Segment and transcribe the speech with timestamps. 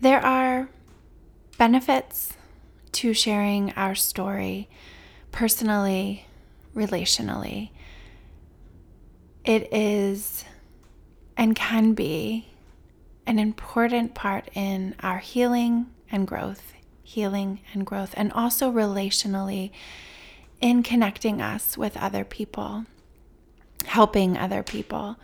[0.00, 0.68] There are
[1.56, 2.34] benefits
[2.92, 4.68] to sharing our story
[5.32, 6.24] personally,
[6.74, 7.70] relationally.
[9.44, 10.44] It is
[11.36, 12.48] and can be
[13.26, 19.72] an important part in our healing and growth, healing and growth, and also relationally
[20.60, 22.84] in connecting us with other people,
[23.84, 25.16] helping other people,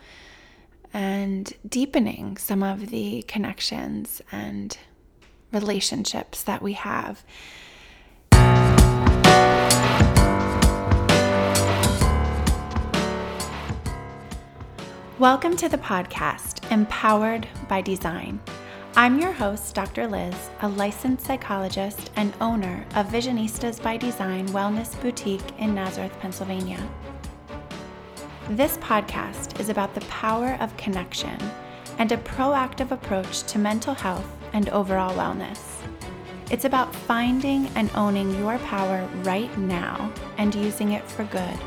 [0.95, 4.79] and deepening some of the connections and
[5.53, 7.25] relationships that we have.
[15.19, 18.41] Welcome to the podcast, Empowered by Design.
[18.97, 20.07] I'm your host, Dr.
[20.07, 26.89] Lyz, a licensed psychologist and owner of Visionistas by Design Wellness Boutique in Nazareth, Pennsylvania.
[28.51, 31.37] This podcast is about the power of connection
[31.99, 35.61] and a proactive approach to mental health and overall wellness.
[36.51, 41.59] It's about finding and owning your power right now and using it for good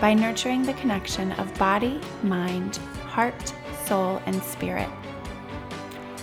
[0.00, 3.52] by nurturing the connection of body, mind, heart,
[3.86, 4.88] soul, and spirit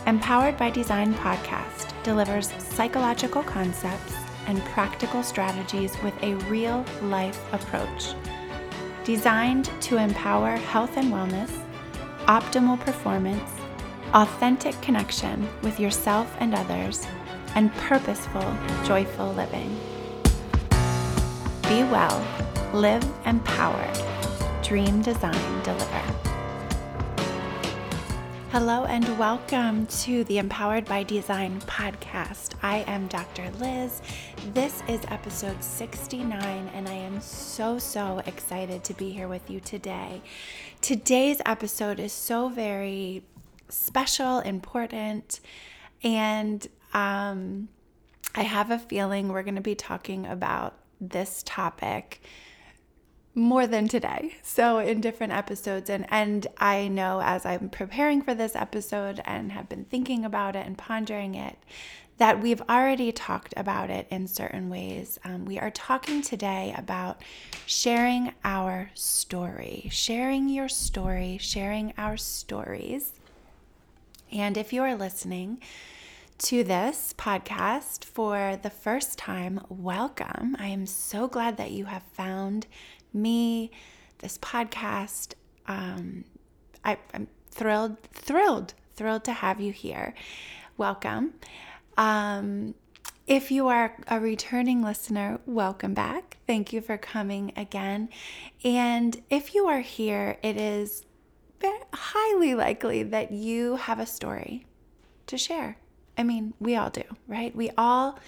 [0.07, 4.15] Empowered by Design podcast delivers psychological concepts
[4.47, 8.15] and practical strategies with a real life approach.
[9.03, 11.51] Designed to empower health and wellness,
[12.27, 13.49] optimal performance,
[14.13, 17.07] authentic connection with yourself and others,
[17.55, 19.75] and purposeful, joyful living.
[21.63, 22.23] Be well,
[22.73, 23.97] live empowered,
[24.61, 26.10] dream, design, deliver.
[28.51, 32.53] Hello and welcome to the Empowered by Design podcast.
[32.61, 33.43] I am Dr.
[33.51, 34.01] Lyz.
[34.53, 39.61] This is episode 69, and I am so, so excited to be here with you
[39.61, 40.21] today.
[40.81, 43.23] Today's episode is so very
[43.69, 45.39] special, important,
[46.03, 47.69] and um,
[48.35, 52.21] I have a feeling we're going to be talking about this topic
[53.33, 54.35] more than today.
[54.41, 59.51] So in different episodes and and I know as I'm preparing for this episode and
[59.51, 61.57] have been thinking about it and pondering it
[62.17, 65.17] that we've already talked about it in certain ways.
[65.23, 67.21] Um, we are talking today about
[67.65, 73.13] sharing our story, sharing your story, sharing our stories.
[74.31, 75.61] And if you are listening
[76.39, 80.55] to this podcast for the first time, welcome.
[80.59, 82.67] I am so glad that you have found
[83.13, 83.71] me,
[84.19, 85.33] this podcast.
[85.67, 86.25] Um,
[86.83, 90.13] I, I'm thrilled, thrilled, thrilled to have you here.
[90.77, 91.33] Welcome.
[91.97, 92.73] Um,
[93.27, 96.37] if you are a returning listener, welcome back.
[96.47, 98.09] Thank you for coming again.
[98.63, 101.05] And if you are here, it is
[101.93, 104.65] highly likely that you have a story
[105.27, 105.77] to share.
[106.17, 107.55] I mean, we all do, right?
[107.55, 108.19] We all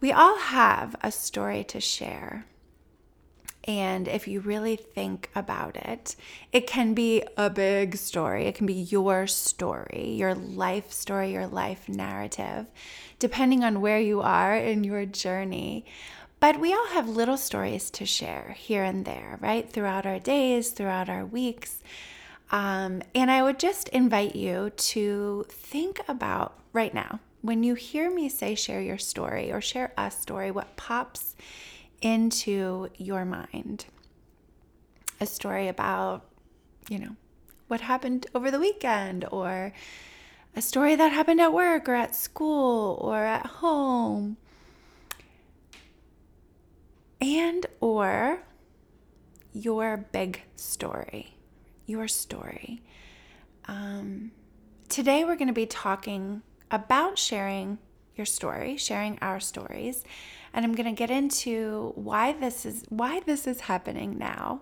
[0.00, 2.46] we all have a story to share.
[3.64, 6.16] And if you really think about it,
[6.52, 8.46] it can be a big story.
[8.46, 12.66] It can be your story, your life story, your life narrative,
[13.18, 15.84] depending on where you are in your journey.
[16.40, 19.70] But we all have little stories to share here and there, right?
[19.70, 21.82] Throughout our days, throughout our weeks.
[22.50, 28.10] Um, and I would just invite you to think about right now when you hear
[28.10, 31.34] me say share your story or share a story, what pops
[32.00, 33.86] into your mind.
[35.20, 36.26] A story about,
[36.88, 37.16] you know,
[37.68, 39.72] what happened over the weekend or
[40.56, 44.36] a story that happened at work or at school or at home.
[47.20, 48.42] And or
[49.52, 51.36] your big story,
[51.86, 52.82] your story.
[53.66, 54.32] Um,
[54.88, 57.78] today we're going to be talking about sharing
[58.16, 60.04] your story, sharing our stories,
[60.52, 64.60] and I'm going to get into why this is why this is happening now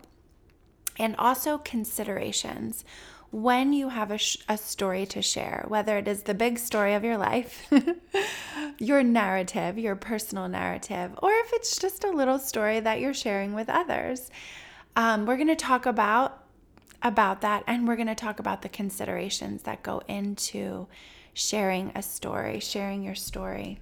[0.98, 2.84] and also considerations
[3.30, 6.94] when you have a, sh- a story to share, whether it is the big story
[6.94, 7.70] of your life,
[8.78, 13.52] your narrative, your personal narrative, or if it's just a little story that you're sharing
[13.52, 14.30] with others.
[14.96, 16.44] Um, we're going to talk about
[17.00, 20.88] about that and we're going to talk about the considerations that go into
[21.32, 23.78] sharing a story, sharing your story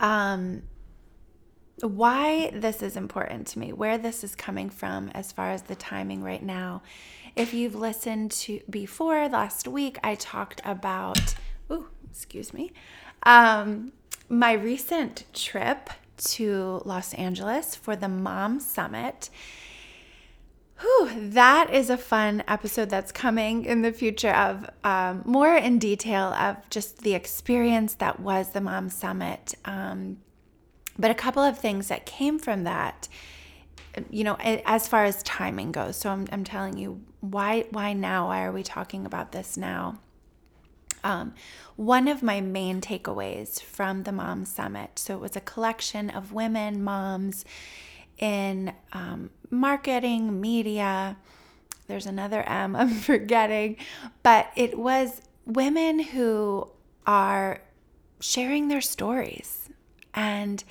[0.00, 0.62] um,
[1.80, 5.74] why this is important to me, where this is coming from as far as the
[5.74, 6.82] timing right now.
[7.36, 11.34] If you've listened to before last week, I talked about,
[11.70, 12.72] oh, excuse me,
[13.22, 13.92] um,
[14.28, 19.30] my recent trip to Los Angeles for the Mom Summit.
[20.80, 25.78] Whew, that is a fun episode that's coming in the future of um, more in
[25.78, 29.54] detail of just the experience that was the Mom Summit.
[29.66, 30.18] Um,
[30.98, 33.08] but a couple of things that came from that,
[34.10, 35.96] you know, as far as timing goes.
[35.96, 38.28] So I'm, I'm telling you why why now?
[38.28, 39.98] Why are we talking about this now?
[41.04, 41.34] Um,
[41.76, 44.98] one of my main takeaways from the Mom Summit.
[44.98, 47.44] So it was a collection of women, moms
[48.18, 51.16] in um, marketing, media.
[51.86, 53.76] There's another M I'm forgetting,
[54.22, 56.70] but it was women who
[57.06, 57.60] are
[58.20, 59.68] sharing their stories
[60.14, 60.62] and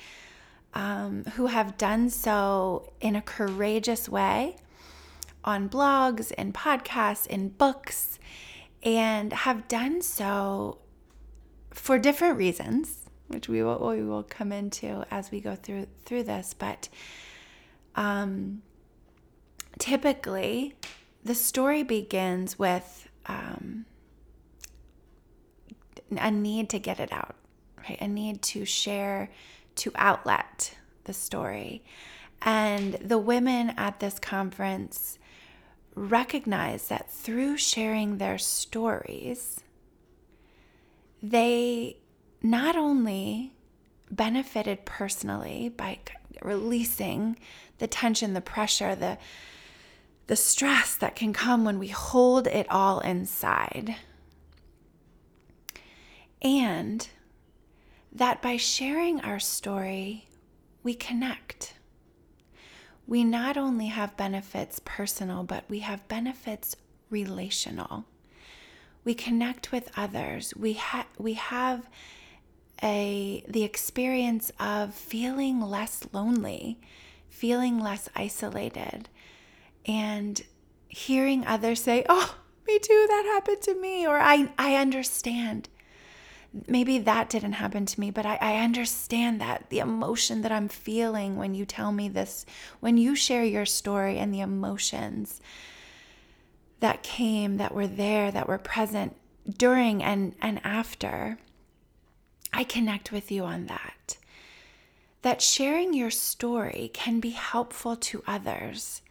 [0.72, 4.56] um, who have done so in a courageous way
[5.44, 8.18] on blogs, in podcasts, in books,
[8.82, 10.78] and have done so
[11.70, 16.24] for different reasons, which we will we will come into as we go through through
[16.24, 16.54] this.
[16.54, 16.88] But
[17.96, 18.62] um,
[19.80, 20.76] typically,
[21.24, 23.86] the story begins with um,
[26.16, 27.34] a need to get it out,
[27.78, 28.00] right?
[28.00, 29.30] A need to share,
[29.76, 31.82] to outlet the story.
[32.42, 35.18] And the women at this conference
[35.94, 39.60] recognize that through sharing their stories,
[41.22, 41.96] they
[42.42, 43.52] not only
[44.10, 45.98] benefited personally by
[46.42, 47.38] releasing
[47.78, 49.18] the tension, the pressure, the
[50.30, 53.96] the stress that can come when we hold it all inside.
[56.40, 57.08] And
[58.12, 60.28] that by sharing our story,
[60.84, 61.74] we connect.
[63.08, 66.76] We not only have benefits personal, but we have benefits
[67.10, 68.04] relational.
[69.02, 70.54] We connect with others.
[70.56, 71.90] We, ha- we have
[72.84, 76.78] a the experience of feeling less lonely,
[77.28, 79.08] feeling less isolated,
[79.86, 80.42] and
[80.88, 82.36] hearing others say, "Oh,
[82.66, 85.68] me too, that happened to me," or "I I understand."
[86.66, 90.68] Maybe that didn't happen to me, but I, I understand that the emotion that I'm
[90.68, 92.44] feeling when you tell me this,
[92.80, 95.40] when you share your story and the emotions
[96.80, 99.14] that came, that were there, that were present
[99.58, 101.38] during and, and after
[102.52, 104.16] I connect with you on that.
[105.22, 109.02] That sharing your story can be helpful to others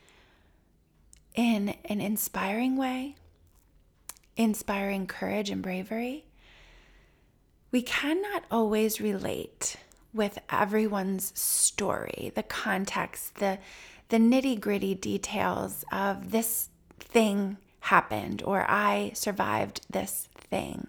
[1.39, 3.15] in an inspiring way,
[4.35, 6.25] inspiring courage and bravery.
[7.71, 9.77] We cannot always relate
[10.13, 13.57] with everyone's story, the context, the,
[14.09, 16.67] the nitty gritty details of this
[16.99, 20.87] thing happened or I survived this thing.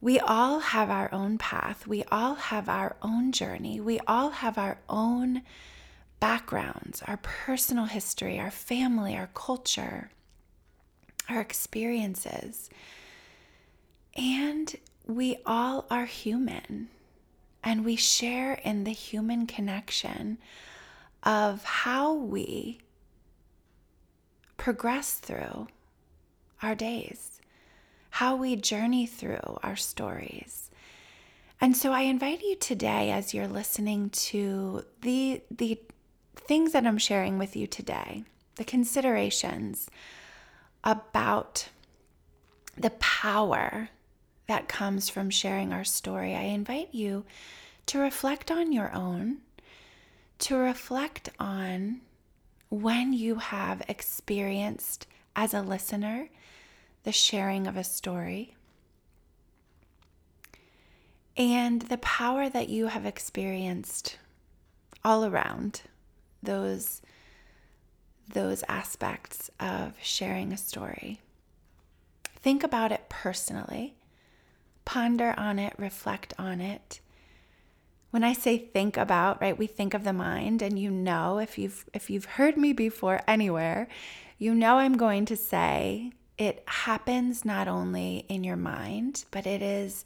[0.00, 1.84] We all have our own path.
[1.84, 3.80] We all have our own journey.
[3.80, 5.42] We all have our own
[6.20, 10.10] backgrounds, our personal history, our family, our culture,
[11.28, 12.70] our experiences.
[14.16, 14.74] And
[15.06, 16.88] we all are human.
[17.64, 20.38] And we share in the human connection
[21.22, 22.80] of how we
[24.56, 25.68] progress through
[26.62, 27.40] our days
[28.10, 30.70] how we journey through our stories.
[31.60, 35.78] And so I invite you today as you're listening to the the
[36.34, 38.24] things that I'm sharing with you today,
[38.56, 39.88] the considerations
[40.84, 41.68] about
[42.76, 43.90] the power
[44.46, 46.34] that comes from sharing our story.
[46.34, 47.24] I invite you
[47.86, 49.38] to reflect on your own,
[50.40, 52.00] to reflect on
[52.68, 55.06] when you have experienced
[55.36, 56.28] as a listener
[57.02, 58.54] the sharing of a story,
[61.36, 64.18] and the power that you have experienced
[65.04, 65.82] all around
[66.42, 67.02] those
[68.32, 71.20] those aspects of sharing a story.
[72.36, 73.94] Think about it personally.
[74.84, 77.00] Ponder on it, reflect on it.
[78.10, 81.58] When I say think about, right, we think of the mind and you know if
[81.58, 83.88] you've if you've heard me before anywhere,
[84.38, 89.60] you know I'm going to say it happens not only in your mind, but it
[89.62, 90.04] is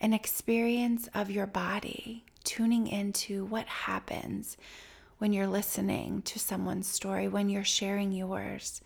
[0.00, 4.56] an experience of your body, tuning into what happens
[5.18, 8.80] when you're listening to someone's story, when you're sharing yours.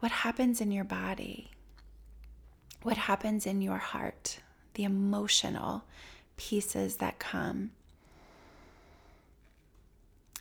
[0.00, 1.50] What happens in your body?
[2.82, 4.40] What happens in your heart?
[4.74, 5.84] The emotional
[6.36, 7.70] pieces that come.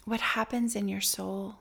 [0.05, 1.55] What happens in your soul?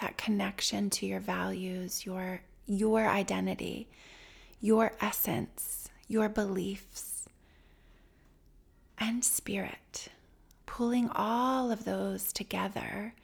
[0.00, 3.88] That connection to your values, your your identity,
[4.60, 7.28] your essence, your beliefs,
[8.98, 10.08] and spirit,
[10.66, 13.14] pulling all of those together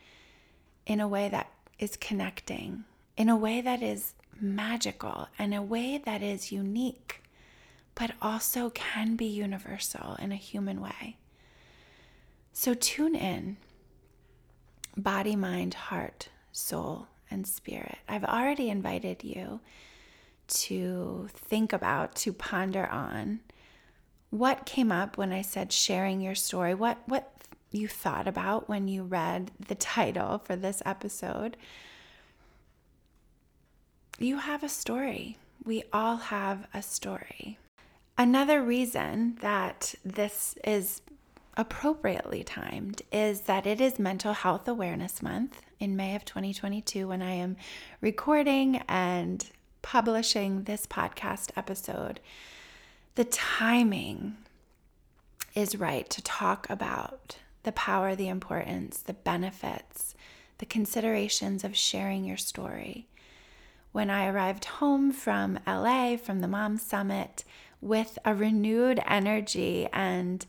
[0.86, 2.84] in a way that is connecting
[3.20, 7.22] in a way that is magical and a way that is unique,
[7.94, 11.18] but also can be universal in a human way.
[12.54, 13.58] So tune in
[14.96, 17.98] body, mind, heart, soul, and spirit.
[18.08, 19.60] I've already invited you
[20.48, 23.40] to think about, to ponder on
[24.30, 27.32] what came up when I said sharing your story, what what
[27.70, 31.56] you thought about when you read the title for this episode.
[34.18, 35.38] You have a story.
[35.64, 37.58] We all have a story.
[38.18, 41.00] Another reason that this is
[41.56, 47.22] appropriately timed is that it is Mental Health Awareness Month in May of 2022 when
[47.22, 47.56] I am
[48.00, 49.48] recording and
[49.82, 52.20] publishing this podcast episode.
[53.20, 54.38] The timing
[55.54, 60.14] is right to talk about the power, the importance, the benefits,
[60.56, 63.08] the considerations of sharing your story.
[63.92, 67.44] When I arrived home from LA from the Mom Summit
[67.82, 70.46] with a renewed energy and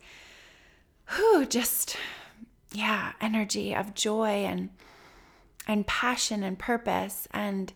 [1.13, 1.98] whew, just
[2.72, 4.70] yeah, energy of joy and
[5.68, 7.74] and passion and purpose and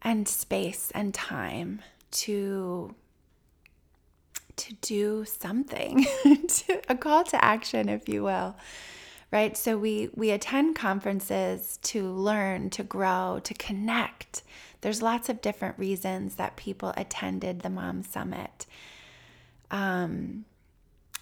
[0.00, 1.82] and space and time
[2.12, 2.94] to
[4.56, 6.06] to do something
[6.88, 8.56] a call to action if you will
[9.30, 14.42] right so we we attend conferences to learn to grow to connect
[14.80, 18.66] there's lots of different reasons that people attended the mom summit
[19.70, 20.44] um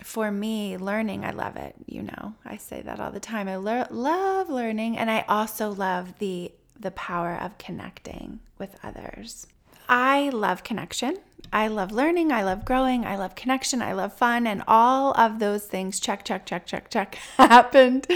[0.02, 1.74] for me, learning, I love it.
[1.86, 3.48] You know, I say that all the time.
[3.48, 9.46] I love learning, and I also love the the power of connecting with others.
[9.88, 11.16] I love connection.
[11.52, 12.32] I love learning.
[12.32, 13.04] I love growing.
[13.04, 13.80] I love connection.
[13.80, 14.46] I love fun.
[14.46, 18.06] And all of those things, check, check, check, check, check, happened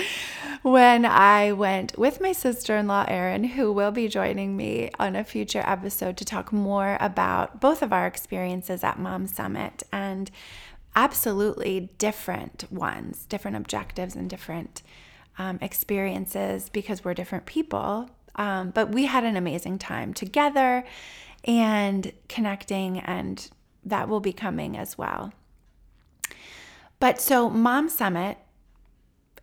[0.62, 5.14] when I went with my sister in law, Erin, who will be joining me on
[5.14, 10.30] a future episode to talk more about both of our experiences at Mom Summit and
[10.96, 14.82] absolutely different ones, different objectives, and different
[15.38, 18.10] um, experiences because we're different people.
[18.34, 20.84] Um, but we had an amazing time together
[21.44, 23.48] and connecting, and
[23.84, 25.32] that will be coming as well.
[27.00, 28.38] But so, Mom Summit,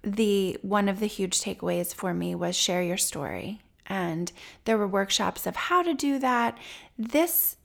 [0.03, 3.61] the one of the huge takeaways for me was share your story.
[3.87, 4.31] And
[4.65, 6.57] there were workshops of how to do that.
[6.97, 7.57] This,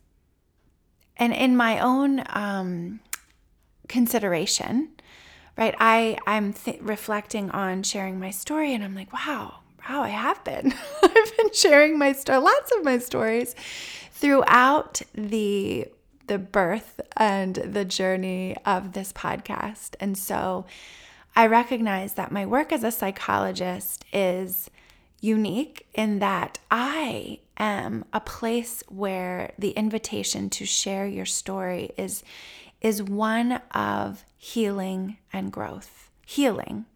[1.16, 3.00] and in my own um,
[3.88, 4.90] consideration,
[5.56, 5.74] right?
[5.78, 10.42] I I'm th- reflecting on sharing my story, and I'm like, wow, wow, I have
[10.44, 10.72] been.
[11.02, 13.54] I've been sharing my story, lots of my stories,
[14.20, 15.88] throughout the
[16.26, 20.66] the birth and the journey of this podcast, and so
[21.34, 24.70] I recognize that my work as a psychologist is
[25.20, 32.22] unique in that I am a place where the invitation to share your story is
[32.80, 36.10] is one of healing and growth.
[36.24, 36.86] Healing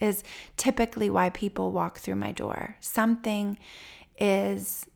[0.00, 0.22] is
[0.56, 2.76] typically why people walk through my door.
[2.80, 3.58] Something
[4.18, 4.86] is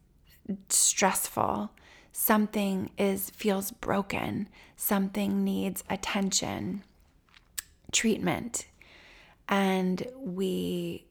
[0.69, 1.71] stressful,
[2.19, 6.83] something is feels broken, something needs attention,
[7.93, 8.67] treatment,
[9.49, 11.07] and we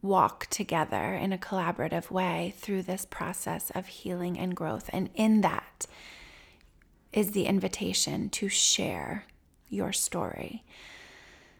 [0.00, 4.88] walk together in a collaborative way through this process of healing and growth.
[4.92, 5.86] And in that,
[7.12, 9.24] is the invitation to share
[9.68, 10.64] your story.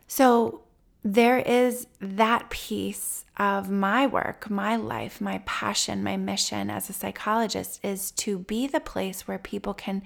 [0.07, 0.63] So
[1.05, 6.95] there is that piece of my work, my life, my passion, my mission as a
[6.95, 10.03] psychologist is to be the place where people can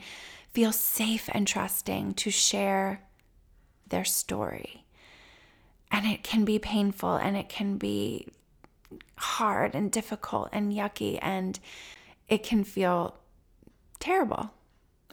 [0.53, 3.03] feel safe and trusting to share
[3.89, 4.85] their story.
[5.93, 8.27] And it can be painful and it can be
[9.17, 11.61] hard and difficult and yucky and
[12.29, 13.17] it can feel
[14.01, 14.51] terrible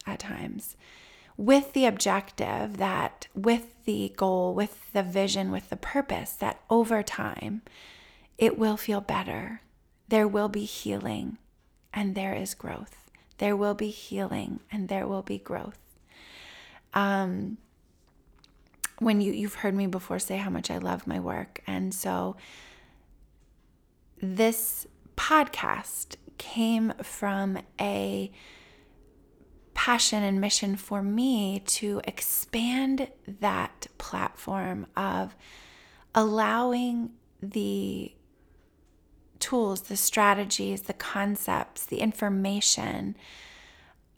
[0.04, 0.76] at times
[1.36, 7.02] with the objective that, with the goal, with the vision, with the purpose that over
[7.02, 7.62] time
[8.38, 9.60] it will feel better.
[10.08, 11.38] There will be healing
[11.92, 13.10] and there is growth.
[13.38, 15.78] There will be healing and there will be growth.
[16.94, 17.58] Um,
[18.98, 22.36] when you you've heard me before say how much I love my work, and so
[24.22, 28.30] this podcast came from a
[29.76, 35.36] passion and mission for me to expand that platform of
[36.14, 37.10] allowing
[37.42, 38.10] the
[39.38, 43.16] tools, the strategies, the concepts, the information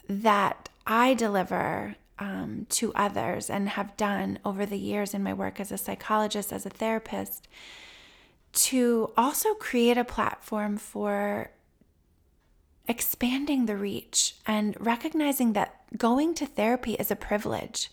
[0.09, 5.59] that I deliver um, to others and have done over the years in my work
[5.59, 7.49] as a psychologist, as a therapist,
[8.53, 11.51] to also create a platform for
[12.89, 17.91] expanding the reach and recognizing that going to therapy is a privilege.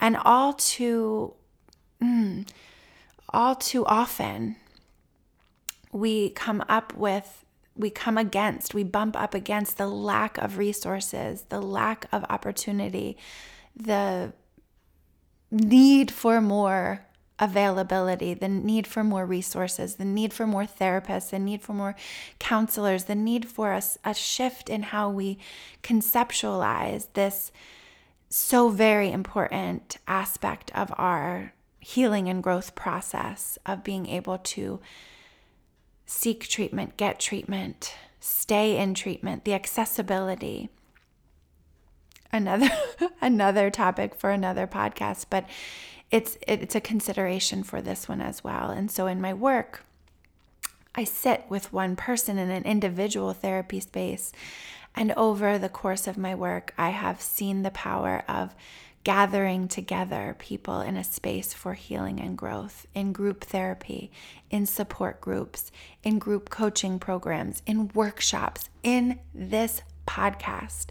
[0.00, 1.34] And all too,
[2.02, 2.48] mm,
[3.28, 4.56] all too often,
[5.92, 7.44] we come up with,
[7.76, 13.16] we come against, we bump up against the lack of resources, the lack of opportunity,
[13.76, 14.32] the
[15.50, 17.06] need for more
[17.38, 21.96] availability, the need for more resources, the need for more therapists, the need for more
[22.38, 25.38] counselors, the need for a, a shift in how we
[25.82, 27.50] conceptualize this
[28.28, 34.80] so very important aspect of our healing and growth process of being able to
[36.06, 40.68] seek treatment, get treatment, stay in treatment, the accessibility.
[42.32, 42.70] Another
[43.20, 45.44] another topic for another podcast, but
[46.14, 48.70] it's it's a consideration for this one as well.
[48.70, 49.84] And so in my work,
[50.94, 54.30] I sit with one person in an individual therapy space.
[54.94, 58.54] And over the course of my work, I have seen the power of
[59.02, 64.12] gathering together people in a space for healing and growth in group therapy,
[64.50, 65.72] in support groups,
[66.04, 70.86] in group coaching programs, in workshops, in this podcast.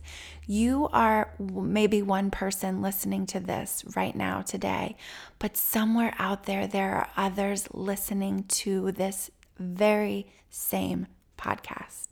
[0.46, 4.96] You are maybe one person listening to this right now today,
[5.40, 12.10] but somewhere out there, there are others listening to this very same podcast.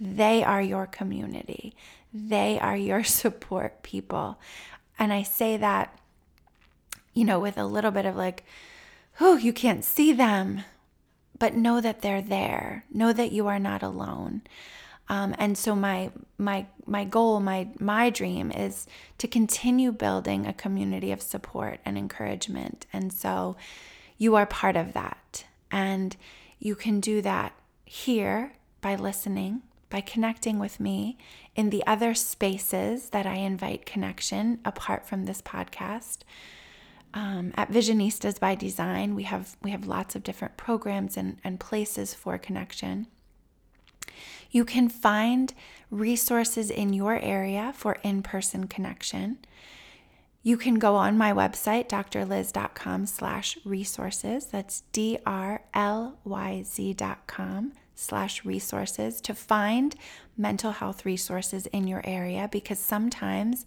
[0.00, 1.74] They are your community,
[2.12, 4.38] they are your support people.
[4.98, 5.98] And I say that,
[7.14, 8.44] you know, with a little bit of like,
[9.20, 10.62] oh, you can't see them,
[11.38, 12.84] but know that they're there.
[12.92, 14.42] Know that you are not alone.
[15.08, 18.86] Um, and so my my my goal, my my dream is
[19.18, 22.86] to continue building a community of support and encouragement.
[22.92, 23.56] And so
[24.16, 25.44] you are part of that.
[25.70, 26.16] And
[26.58, 27.52] you can do that
[27.84, 31.18] here by listening, by connecting with me
[31.54, 36.18] in the other spaces that I invite connection apart from this podcast.
[37.12, 41.60] Um, at Visionistas by Design, we have we have lots of different programs and, and
[41.60, 43.06] places for connection.
[44.54, 45.52] You can find
[45.90, 49.38] resources in your area for in person connection.
[50.44, 54.46] You can go on my website, drlyz.com slash resources.
[54.46, 55.24] That's D-R-L-Y-Z
[56.94, 59.96] dot com slash resources to find
[60.36, 63.66] mental health resources in your area because sometimes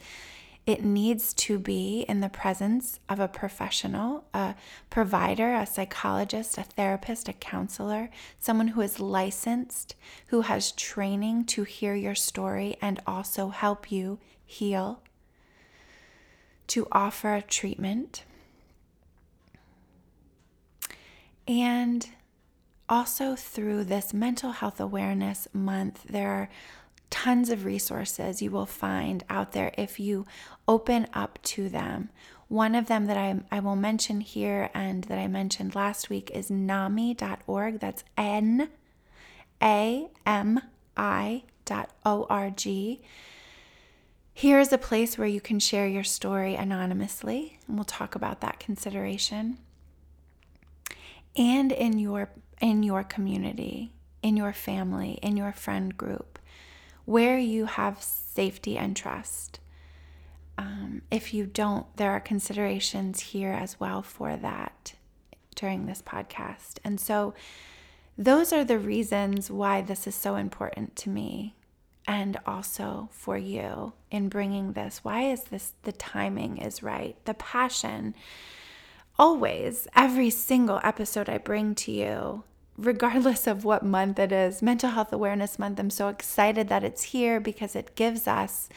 [0.67, 4.53] it needs to be in the presence of a professional, a
[4.89, 9.95] provider, a psychologist, a therapist, a counselor, someone who is licensed,
[10.27, 15.01] who has training to hear your story and also help you heal,
[16.67, 18.25] to offer treatment.
[21.47, 22.09] And
[22.89, 26.49] also through this mental health awareness month, there are
[27.09, 30.25] tons of resources you will find out there if you
[30.67, 32.09] open up to them.
[32.47, 36.31] One of them that I, I will mention here and that I mentioned last week
[36.33, 37.79] is NAMI.org.
[37.79, 38.69] That's N
[39.61, 40.61] A M
[40.95, 43.01] I dot O R G.
[44.33, 48.39] Here is a place where you can share your story anonymously, and we'll talk about
[48.41, 49.57] that consideration.
[51.35, 52.29] And in your
[52.61, 53.91] in your community,
[54.21, 56.36] in your family, in your friend group
[57.07, 59.61] where you have safety and trust.
[60.57, 64.93] Um, if you don't, there are considerations here as well for that
[65.55, 66.79] during this podcast.
[66.83, 67.33] And so,
[68.17, 71.55] those are the reasons why this is so important to me
[72.05, 74.99] and also for you in bringing this.
[75.01, 77.15] Why is this the timing is right?
[77.23, 78.15] The passion.
[79.17, 82.43] Always, every single episode I bring to you
[82.77, 87.03] regardless of what month it is, Mental Health Awareness Month, I'm so excited that it's
[87.03, 88.69] here because it gives us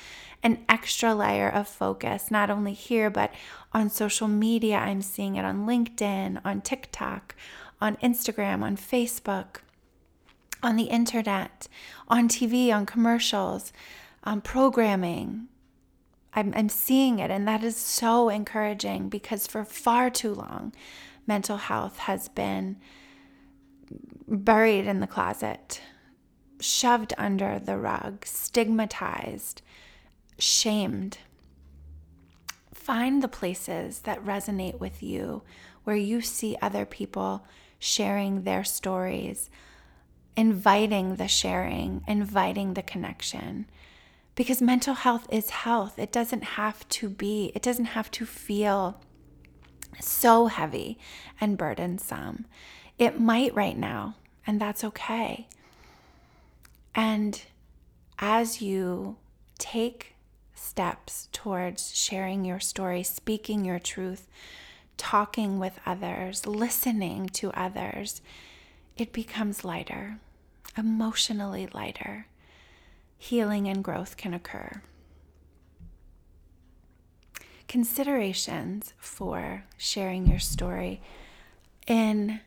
[0.42, 3.32] an extra layer of focus, not only here, but
[3.74, 4.76] on social media.
[4.76, 7.34] I'm seeing it on LinkedIn, on TikTok,
[7.80, 9.56] on Instagram, on Facebook,
[10.62, 11.68] on the internet,
[12.08, 13.70] on TV, on commercials,
[14.24, 15.48] on programming.
[16.32, 20.72] I'm, I'm seeing it, and that is so encouraging because for far too long,
[21.26, 22.76] mental health has been
[24.26, 25.80] buried in the closet,
[26.60, 29.62] shoved under the rug, stigmatized,
[30.38, 31.18] shamed.
[32.72, 35.42] Find the places that resonate with you,
[35.84, 37.44] where you see other people
[37.78, 39.50] sharing their stories,
[40.36, 43.66] inviting the sharing, inviting the connection.
[44.34, 45.98] Because mental health is health.
[45.98, 49.00] It doesn't have to be, it doesn't have to feel
[50.00, 50.98] so heavy
[51.40, 52.46] and burdensome
[53.00, 55.48] It might right now, and that's okay.
[56.94, 57.40] And
[58.18, 59.16] as you
[59.56, 60.16] take
[60.54, 64.28] steps towards sharing your story, speaking your truth,
[64.98, 68.20] talking with others, listening to others,
[68.98, 70.18] it becomes lighter,
[70.76, 72.26] emotionally lighter.
[73.16, 74.82] Healing and growth can occur.
[77.66, 81.00] Considerations for sharing your story
[81.86, 82.40] in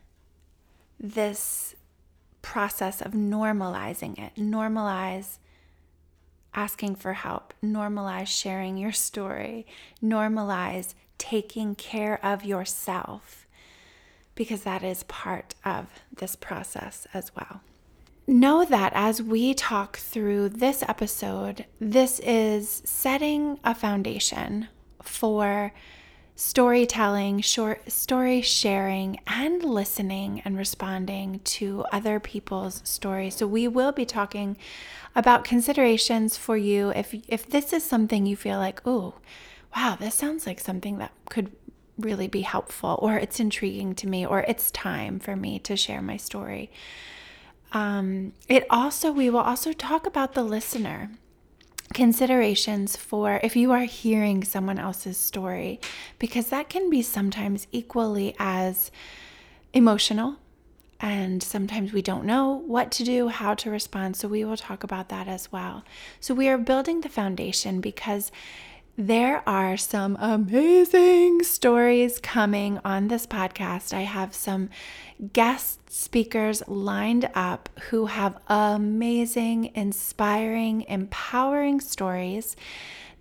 [1.03, 1.75] this
[2.41, 4.35] process of normalizing it.
[4.35, 5.37] Normalize
[6.53, 9.67] asking for help, normalize sharing your story,
[10.01, 13.45] normalize taking care of yourself,
[14.35, 17.61] because that is part of this process as well.
[18.25, 24.69] Know that as we talk through this episode, this is setting a foundation
[25.01, 25.73] for
[26.35, 33.35] storytelling, short story sharing, and listening and responding to other people's stories.
[33.35, 34.57] So we will be talking
[35.15, 39.15] about considerations for you if if this is something you feel like, "Oh,
[39.75, 41.51] wow, this sounds like something that could
[41.99, 46.01] really be helpful or it's intriguing to me or it's time for me to share
[46.01, 46.71] my story."
[47.73, 51.11] Um, it also we will also talk about the listener
[51.93, 55.79] considerations for if you are hearing someone else's story,
[56.19, 58.91] because that can be sometimes equally as
[59.73, 60.37] emotional.
[60.99, 64.15] And sometimes we don't know what to do, how to respond.
[64.15, 65.83] So, we will talk about that as well.
[66.21, 68.31] So, we are building the foundation because
[68.97, 73.91] there are some amazing stories coming on this podcast.
[73.91, 74.69] I have some
[75.33, 82.55] guest speakers lined up who have amazing, inspiring, empowering stories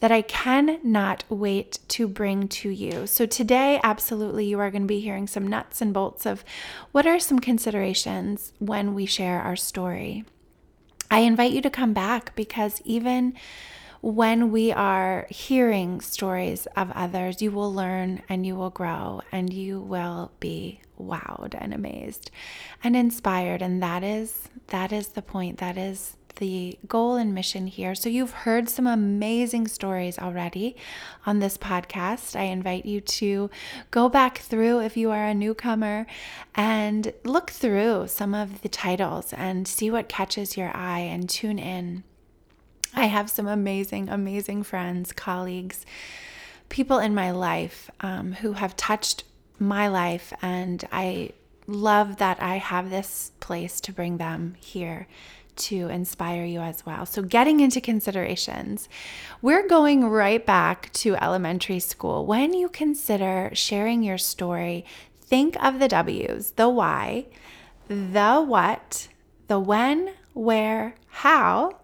[0.01, 3.07] that I cannot wait to bring to you.
[3.07, 6.45] So, today, absolutely, you are going to be hearing some nuts and bolts of
[6.91, 10.25] what are some considerations when we share our story.
[11.11, 13.35] I invite you to come back because even
[14.03, 19.53] when we are hearing stories of others, you will learn and you will grow and
[19.53, 22.31] you will be wowed and amazed
[22.83, 23.63] and inspired.
[23.63, 25.59] And that is that is the point.
[25.59, 27.95] That is the goal and mission here.
[27.95, 30.75] So, you've heard some amazing stories already
[31.25, 32.35] on this podcast.
[32.35, 33.51] I invite you to
[33.93, 36.07] go back through if you are a newcomer
[36.57, 41.61] and look through some of the titles and see what catches your eye and tune
[41.61, 42.03] in.
[42.95, 45.87] I have some amazing, amazing friends, colleagues,
[46.69, 49.25] people in my life um, who have touched
[49.59, 51.31] my life, and I
[51.67, 55.07] love that I have this place to bring them here
[55.55, 57.07] to inspire you as well.
[57.07, 58.89] So, getting into considerations,
[59.41, 62.27] we're going right back to elementary school.
[62.27, 64.85] When you consider sharing your story,
[65.21, 67.27] think of the W's the why,
[67.89, 69.09] the what,
[69.49, 71.79] the when, where, how,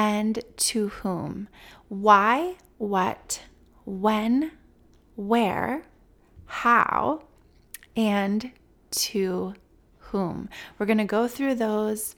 [0.00, 1.46] and to whom.
[1.88, 3.42] Why, what,
[3.84, 4.52] when,
[5.14, 5.82] where,
[6.46, 7.24] how,
[7.94, 8.50] and
[8.92, 9.52] to
[9.98, 10.48] whom.
[10.78, 12.16] We're going to go through those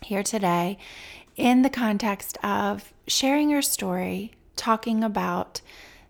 [0.00, 0.78] here today
[1.36, 5.60] in the context of sharing your story, talking about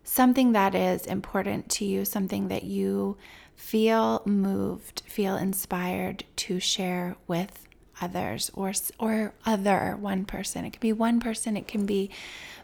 [0.04, 3.16] something that is important to you, something that you
[3.56, 7.63] feel moved, feel inspired to share with
[8.00, 10.64] others or or other one person.
[10.64, 12.10] It can be one person, it can be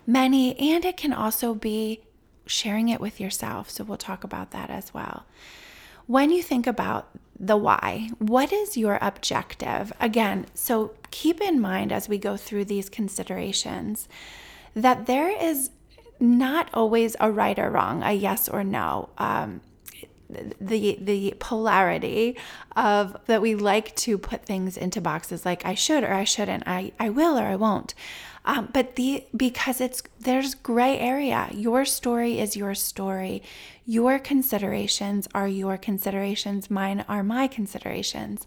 [0.07, 2.01] many, and it can also be
[2.47, 3.71] sharing it with yourself.
[3.71, 5.25] So we'll talk about that as well.
[6.07, 9.93] When you think about the why, what is your objective?
[10.01, 14.09] Again, so keep in mind as we go through these considerations
[14.75, 15.71] that there is
[16.19, 19.09] not always a right or wrong, a yes or no.
[19.17, 19.61] Um,
[20.61, 22.37] the the polarity
[22.77, 26.65] of that we like to put things into boxes like I should or I shouldn't,
[26.67, 27.95] I I will or I won't.
[28.45, 31.49] Um, but the because it's there's gray area.
[31.53, 33.43] Your story is your story.
[33.85, 36.71] Your considerations are your considerations.
[36.71, 38.47] Mine are my considerations.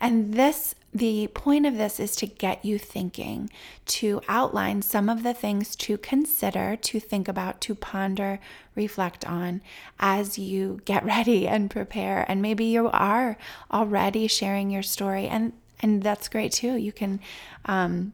[0.00, 3.48] And this the point of this is to get you thinking,
[3.86, 8.40] to outline some of the things to consider, to think about, to ponder,
[8.74, 9.62] reflect on
[9.98, 12.26] as you get ready and prepare.
[12.28, 13.38] And maybe you are
[13.70, 16.76] already sharing your story, and and that's great too.
[16.76, 17.20] You can.
[17.64, 18.12] Um,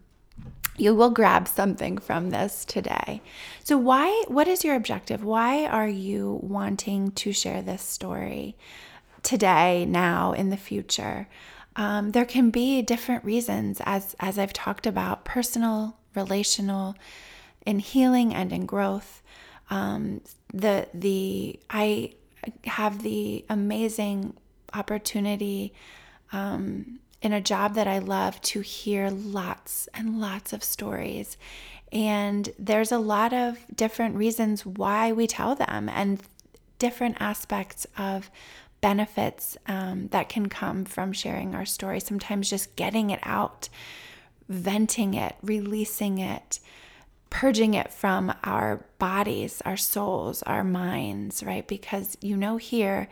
[0.80, 3.20] you will grab something from this today.
[3.64, 5.24] So why what is your objective?
[5.24, 8.56] Why are you wanting to share this story
[9.24, 11.26] today, now, in the future?
[11.78, 16.96] Um, there can be different reasons, as as I've talked about, personal, relational,
[17.64, 19.22] in healing and in growth.
[19.70, 20.20] Um,
[20.52, 22.12] the the I
[22.64, 24.34] have the amazing
[24.74, 25.72] opportunity
[26.32, 31.36] um, in a job that I love to hear lots and lots of stories.
[31.92, 36.20] And there's a lot of different reasons why we tell them and
[36.78, 38.30] different aspects of
[38.80, 42.00] benefits um, that can come from sharing our story.
[42.00, 43.68] Sometimes just getting it out,
[44.48, 46.60] venting it, releasing it,
[47.30, 51.66] purging it from our bodies, our souls, our minds, right?
[51.66, 53.08] Because you know here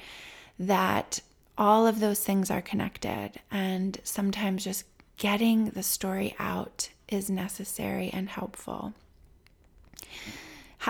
[0.59, 1.20] that
[1.59, 4.85] all of those things are connected, and sometimes just
[5.16, 8.92] getting the story out is necessary and helpful.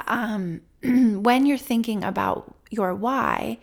[0.07, 3.59] Um, when you're thinking about your why,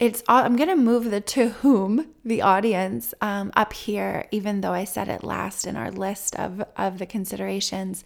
[0.00, 4.60] it's all, I'm going to move the to whom, the audience, um, up here, even
[4.60, 8.04] though I said it last in our list of, of the considerations,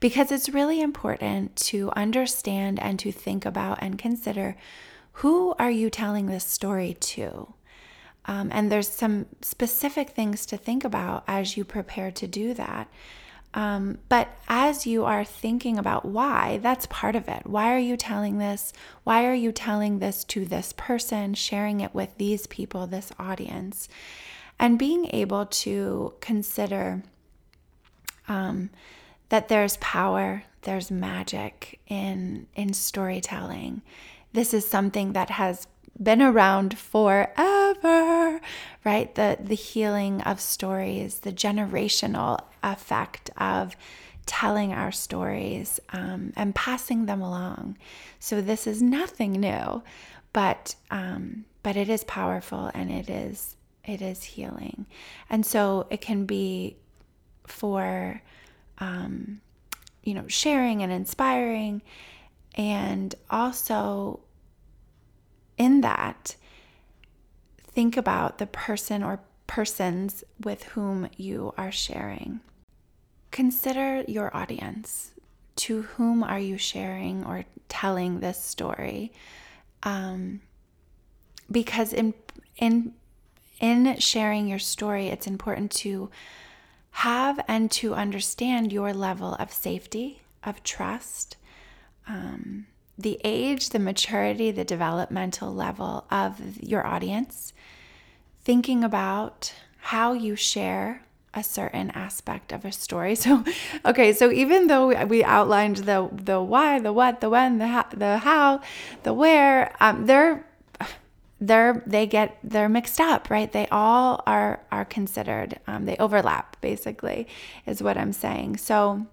[0.00, 4.56] because it's really important to understand and to think about and consider
[5.14, 7.54] who are you telling this story to?
[8.26, 12.88] Um, and there's some specific things to think about as you prepare to do that.
[13.52, 17.46] Um, but as you are thinking about why, that's part of it.
[17.46, 18.72] Why are you telling this?
[19.02, 23.88] Why are you telling this to this person, sharing it with these people, this audience?
[24.58, 27.02] And being able to consider
[28.28, 28.70] um,
[29.30, 33.82] that there's power, there's magic in, in storytelling.
[34.32, 35.66] This is something that has
[36.02, 38.40] been around forever,
[38.84, 39.14] right?
[39.14, 43.76] The the healing of stories, the generational effect of
[44.26, 47.76] telling our stories um, and passing them along.
[48.18, 49.82] So this is nothing new,
[50.32, 54.86] but um, but it is powerful and it is it is healing,
[55.28, 56.76] and so it can be
[57.46, 58.22] for
[58.78, 59.40] um,
[60.02, 61.82] you know sharing and inspiring,
[62.54, 64.20] and also
[65.60, 66.36] in that,
[67.60, 72.40] think about the person or persons with whom you are sharing.
[73.30, 75.10] Consider your audience.
[75.56, 79.12] To whom are you sharing or telling this story?
[79.82, 80.40] Um,
[81.50, 82.14] because in
[82.56, 82.94] in
[83.60, 86.10] in sharing your story, it's important to
[86.92, 91.36] have and to understand your level of safety, of trust,
[92.08, 92.66] um,
[93.02, 97.52] the age, the maturity, the developmental level of your audience,
[98.42, 103.14] thinking about how you share a certain aspect of a story.
[103.20, 103.44] So,
[103.84, 107.86] okay, so even though we outlined the the why, the what, the when, the how,
[107.92, 108.60] the how,
[109.02, 110.46] the where, um, they're
[111.40, 113.50] they're they get they're mixed up, right?
[113.50, 115.58] They all are are considered.
[115.66, 117.26] Um, they overlap, basically,
[117.66, 118.58] is what I'm saying.
[118.58, 119.06] So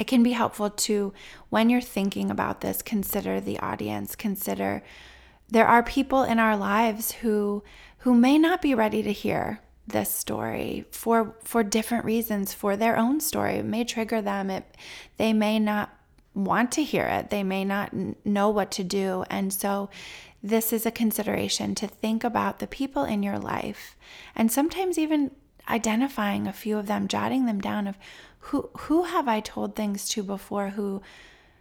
[0.00, 1.12] it can be helpful to,
[1.50, 4.82] when you're thinking about this, consider the audience, consider
[5.50, 7.62] there are people in our lives who
[7.98, 12.96] who may not be ready to hear this story for for different reasons for their
[12.96, 13.56] own story.
[13.56, 14.48] It may trigger them.
[14.48, 14.76] It
[15.18, 15.90] they may not
[16.34, 17.28] want to hear it.
[17.28, 17.92] They may not
[18.24, 19.24] know what to do.
[19.28, 19.90] And so
[20.42, 23.96] this is a consideration to think about the people in your life
[24.34, 25.32] and sometimes even
[25.68, 27.98] identifying a few of them jotting them down of
[28.40, 31.02] who who have I told things to before who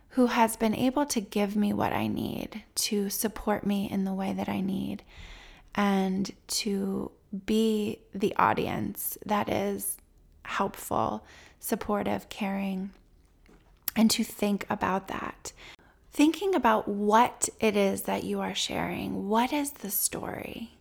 [0.09, 4.13] who has been able to give me what I need to support me in the
[4.13, 5.03] way that I need
[5.75, 7.11] and to
[7.45, 9.97] be the audience that is
[10.43, 11.23] helpful,
[11.59, 12.89] supportive, caring,
[13.95, 15.53] and to think about that.
[16.11, 19.29] Thinking about what it is that you are sharing.
[19.29, 20.78] What is the story?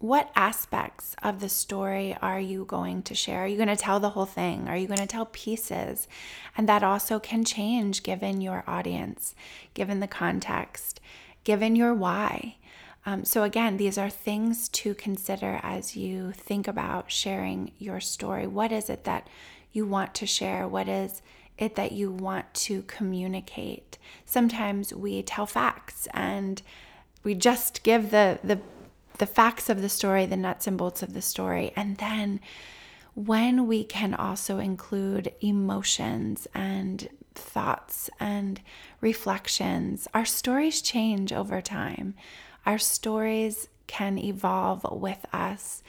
[0.00, 3.44] What aspects of the story are you going to share?
[3.44, 4.66] Are you going to tell the whole thing?
[4.66, 6.08] Are you going to tell pieces?
[6.56, 9.34] And that also can change given your audience,
[9.74, 11.00] given the context,
[11.44, 12.56] given your why.
[13.04, 18.46] Um, so, again, these are things to consider as you think about sharing your story.
[18.46, 19.28] What is it that
[19.70, 20.66] you want to share?
[20.66, 21.20] What is
[21.58, 23.98] it that you want to communicate?
[24.24, 26.62] Sometimes we tell facts and
[27.22, 28.60] we just give the, the
[29.20, 31.72] the facts of the story, the nuts and bolts of the story.
[31.76, 32.40] And then
[33.14, 38.62] when we can also include emotions and thoughts and
[39.02, 42.14] reflections, our stories change over time.
[42.64, 45.82] Our stories can evolve with us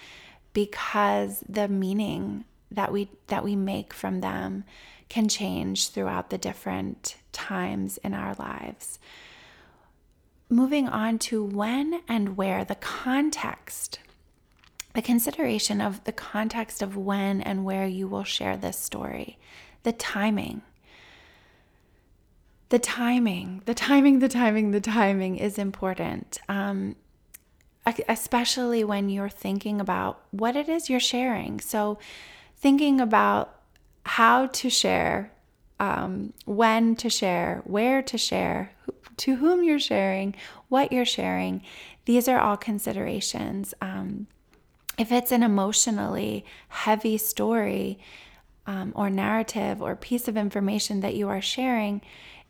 [0.52, 4.66] because the meaning that we that we make from them
[5.08, 9.00] can change throughout the different times in our lives
[10.52, 14.00] moving on to when and where the context,
[14.94, 19.40] the consideration of the context of when and where you will share this story,
[19.84, 20.62] the timing.
[22.70, 26.40] The timing, the timing, the timing, the timing is important.
[26.48, 26.96] Um,
[28.08, 31.60] especially when you're thinking about what it is you're sharing.
[31.60, 31.98] So,
[32.58, 33.60] thinking about
[34.06, 35.32] how to share,
[35.82, 38.72] um, when to share, where to share,
[39.18, 40.36] to whom you're sharing,
[40.70, 41.64] what you're sharing,
[42.06, 43.74] these are all considerations.
[43.82, 44.28] Um,
[45.00, 47.98] if it's an emotionally heavy story
[48.68, 52.02] um, or narrative or piece of information that you are sharing,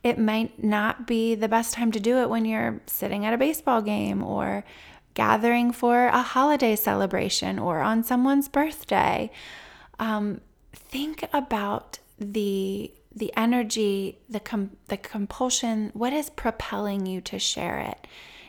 [0.04, 3.38] it might not be the best time to do it when you're sitting at a
[3.38, 4.65] baseball game or
[5.13, 9.32] gathering for a holiday celebration or on someone's birthday.
[10.00, 10.41] Um,
[10.74, 15.91] think about the the energy, the com- the compulsion.
[15.93, 18.08] What is propelling you to share it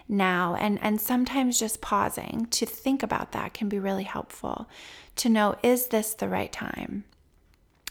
[0.09, 0.55] now?
[0.55, 4.68] And and sometimes just pausing to think about that can be really helpful.
[5.16, 7.05] To know is this the right time?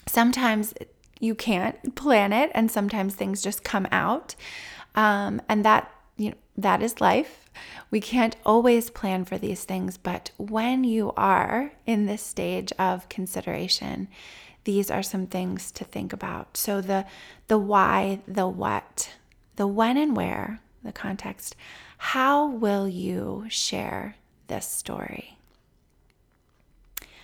[0.08, 0.74] Sometimes
[1.20, 4.36] you can't plan it, and sometimes things just come out,
[4.96, 7.42] um, and that you know that is life
[7.90, 13.10] we can't always plan for these things, but when you are in this stage of
[13.10, 14.08] consideration,
[14.63, 16.58] these are some things to think about.
[16.58, 17.06] So the
[17.47, 19.12] the why, the what,
[19.56, 21.56] the when and where, the context.
[21.97, 24.15] How will you share
[24.47, 25.38] this story?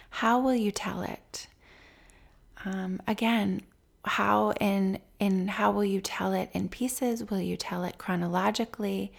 [0.10, 1.48] How will you tell it?
[2.66, 3.62] Um, again,
[4.06, 7.30] how in in how will you tell it in pieces?
[7.30, 9.12] Will you tell it chronologically?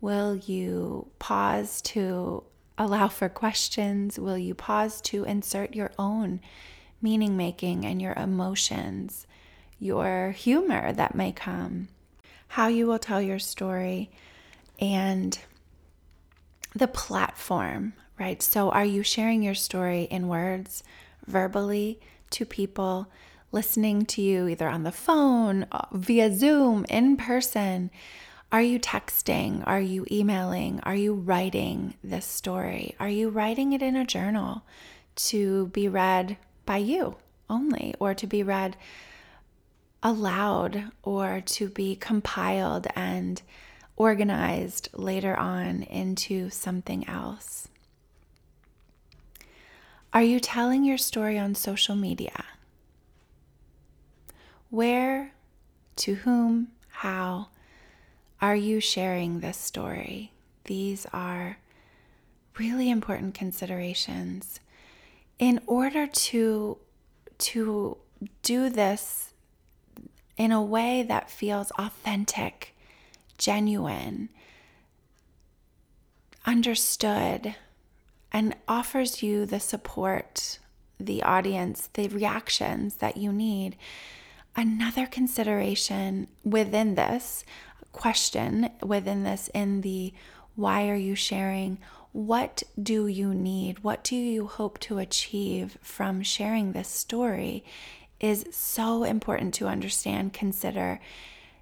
[0.00, 2.42] Will you pause to
[2.76, 4.18] allow for questions?
[4.18, 6.40] Will you pause to insert your own
[7.02, 9.26] meaning making and your emotions,
[9.78, 11.88] your humor that may come,
[12.48, 14.10] how you will tell your story,
[14.78, 15.38] and
[16.74, 18.42] the platform, right?
[18.42, 20.82] So, are you sharing your story in words,
[21.26, 23.08] verbally to people
[23.50, 27.90] listening to you either on the phone, uh, via Zoom, in person?
[28.50, 29.62] Are you texting?
[29.66, 30.80] Are you emailing?
[30.80, 32.94] Are you writing this story?
[33.00, 34.62] Are you writing it in a journal
[35.14, 37.16] to be read by you
[37.48, 38.76] only or to be read
[40.02, 43.42] aloud or to be compiled and
[43.96, 47.68] organized later on into something else?
[50.12, 52.44] Are you telling your story on social media?
[54.68, 55.32] Where,
[55.96, 57.48] to whom, how?
[58.40, 60.32] Are you sharing this story?
[60.64, 61.58] These are
[62.58, 64.60] really important considerations.
[65.38, 66.78] In order to,
[67.38, 67.96] to
[68.42, 69.32] do this
[70.36, 72.74] in a way that feels authentic,
[73.38, 74.28] genuine,
[76.46, 77.54] understood,
[78.32, 80.58] and offers you the support,
[80.98, 83.76] the audience, the reactions that you need.
[84.54, 87.44] Another consideration within this
[87.92, 90.12] question within this in the
[90.54, 91.78] why are you sharing?
[92.12, 93.82] What do you need?
[93.82, 97.64] What do you hope to achieve from sharing this story?
[98.20, 101.00] Is so important to understand, consider,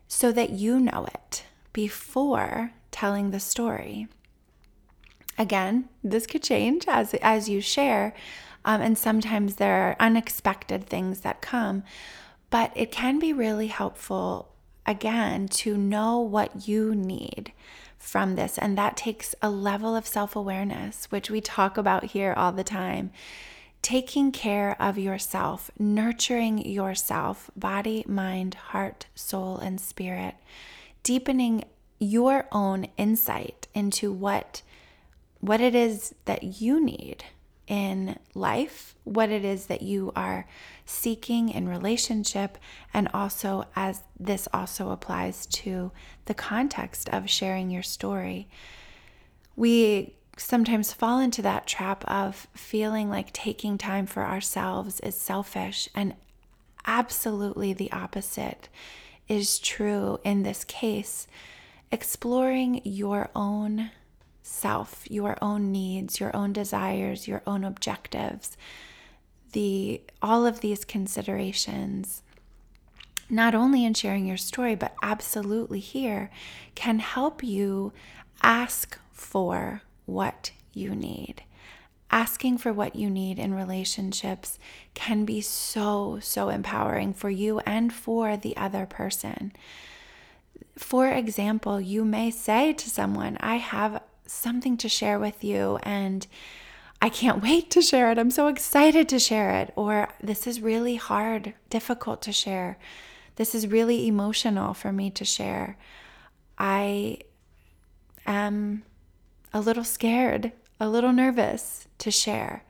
[0.08, 4.08] so that you know it before telling the story.
[5.38, 8.12] Again, this could change as, as you share,
[8.64, 11.82] um, and sometimes there are unexpected things that come,
[12.50, 14.48] but it can be really helpful
[14.84, 17.52] again to know what you need
[18.00, 18.58] from this.
[18.58, 22.64] And that takes a level of self awareness, which we talk about here all the
[22.64, 23.12] time.
[23.82, 30.34] Taking care of yourself, nurturing yourself, body, mind, heart, soul, and spirit,
[31.02, 31.64] deepening
[31.98, 34.62] your own insight into what
[35.40, 37.24] what it is that you need
[37.70, 40.44] in life, what it is that you are
[40.84, 42.58] seeking in relationship,
[42.92, 45.92] and also as this also applies to
[46.24, 48.48] the context of sharing your story.
[49.54, 55.88] We sometimes fall into that trap of feeling like taking time for ourselves is selfish,
[55.94, 56.14] and
[56.86, 58.68] absolutely the opposite
[59.28, 61.28] is true in this case.
[61.92, 63.92] Exploring your own
[64.50, 68.56] self, your own needs, your own desires, your own objectives.
[69.52, 72.22] The all of these considerations
[73.28, 76.30] not only in sharing your story but absolutely here
[76.74, 77.92] can help you
[78.42, 81.42] ask for what you need.
[82.10, 84.58] Asking for what you need in relationships
[84.94, 89.52] can be so, so empowering for you and for the other person.
[90.76, 96.26] For example, you may say to someone, I have something to share with you and
[97.02, 98.18] I can't wait to share it.
[98.18, 99.72] I'm so excited to share it.
[99.76, 102.78] Or this is really hard, difficult to share.
[103.36, 105.78] This is really emotional for me to share.
[106.58, 107.20] I
[108.26, 108.82] am
[109.52, 112.64] a little scared, a little nervous to share.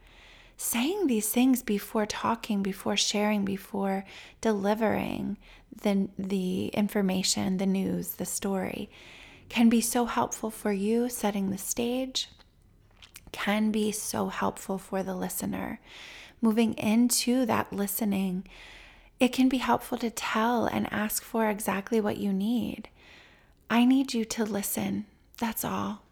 [0.57, 4.05] Saying these things before talking, before sharing, before
[4.43, 5.39] delivering
[5.83, 8.91] the, the information, the news, the story
[9.51, 12.31] can be so helpful for you setting the stage,
[13.33, 15.81] can be so helpful for the listener.
[16.41, 18.47] Moving into that listening,
[19.19, 22.89] it can be helpful to tell and ask for exactly what you need.
[23.69, 25.05] I need you to listen.
[25.39, 26.03] That's all.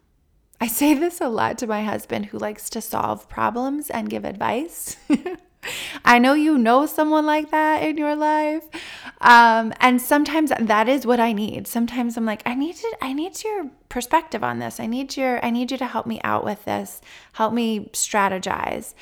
[0.61, 4.25] I say this a lot to my husband who likes to solve problems and give
[4.25, 4.97] advice.
[6.05, 8.65] I know you know someone like that in your life.
[9.21, 11.67] Um, and sometimes that is what I need.
[11.67, 14.79] Sometimes I'm like, I need to, I need your perspective on this.
[14.79, 17.01] I need your, I need you to help me out with this.
[17.33, 18.95] Help me strategize.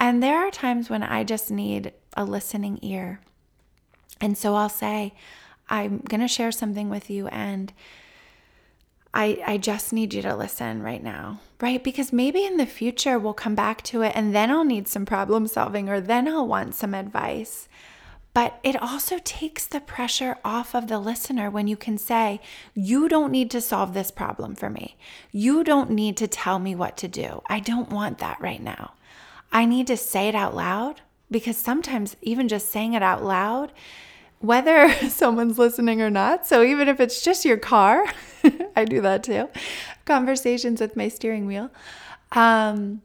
[0.00, 3.20] And there are times when I just need a listening ear.
[4.20, 5.14] And so I'll say,
[5.68, 7.72] I'm going to share something with you and
[9.14, 11.82] I, I just need you to listen right now, right?
[11.82, 15.06] Because maybe in the future we'll come back to it and then I'll need some
[15.06, 17.68] problem solving or then I'll want some advice.
[18.34, 22.40] But it also takes the pressure off of the listener when you can say,
[22.74, 24.96] You don't need to solve this problem for me.
[25.32, 27.42] You don't need to tell me what to do.
[27.46, 28.92] I don't want that right now.
[29.50, 31.00] I need to say it out loud
[31.30, 33.72] because sometimes even just saying it out loud
[34.40, 36.46] whether someone's listening or not.
[36.46, 38.04] So even if it's just your car,
[38.76, 39.48] I do that too.
[40.04, 41.70] Conversations with my steering wheel.
[42.32, 43.02] Um,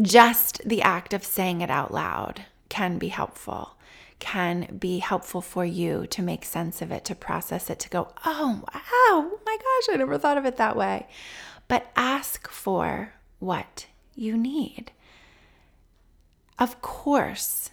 [0.00, 3.76] just the act of saying it out loud can be helpful,
[4.18, 8.12] can be helpful for you to make sense of it, to process it, to go,
[8.24, 11.06] oh, wow, oh my gosh, I never thought of it that way.
[11.68, 14.90] But ask for what you need.
[16.58, 17.70] Of course,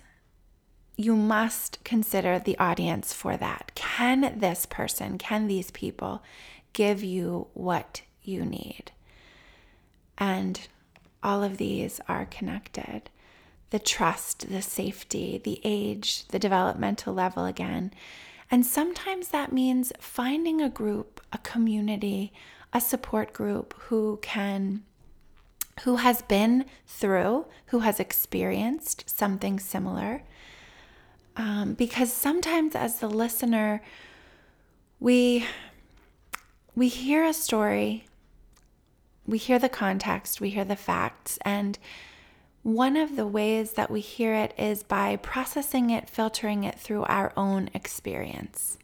[1.03, 3.71] you must consider the audience for that.
[3.75, 6.23] Can this person, can these people
[6.73, 8.91] give you what you need?
[10.17, 10.67] And
[11.23, 13.09] all of these are connected
[13.71, 17.93] the trust, the safety, the age, the developmental level again.
[18.51, 22.33] And sometimes that means finding a group, a community,
[22.73, 24.83] a support group who can
[25.83, 30.21] who has been through, who has experienced something similar
[31.41, 33.81] um, because sometimes as the listener,
[34.99, 35.43] we
[36.75, 38.05] we hear a story,
[39.25, 41.79] we hear the context, we hear the facts, and
[42.61, 47.05] one of the ways that we hear it is by processing it, filtering it through
[47.05, 48.77] our own experience.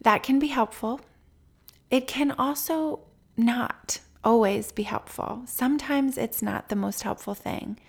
[0.00, 1.00] That can be helpful.
[1.90, 3.00] It can also
[3.36, 5.42] not always be helpful.
[5.46, 7.80] Sometimes it's not the most helpful thing